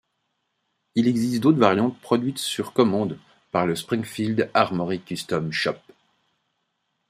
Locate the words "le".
3.67-3.75